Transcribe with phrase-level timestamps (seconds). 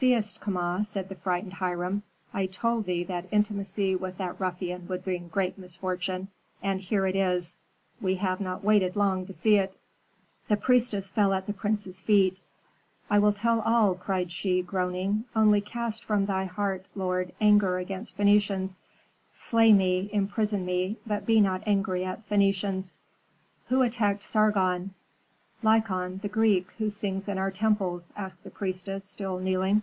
[0.00, 5.04] "Seest, Kama," said the frightened Hiram, "I told thee that intimacy with that ruffian would
[5.04, 6.28] bring great misfortune
[6.62, 7.58] And here it is!
[8.00, 9.76] We have not waited long to see it."
[10.48, 12.38] The priestess fell at the prince's feet.
[13.10, 18.16] "I will tell all," cried she, groaning; "only cast from thy heart, lord, anger against
[18.16, 18.80] Phœnicians.
[19.34, 22.96] Slay me, imprison me, but be not angry at Phœnicians."
[23.68, 24.94] "Who attacked Sargon?"
[25.62, 29.82] "Lykon, the Greek, who sings in our temples," said the priestess, still kneeling.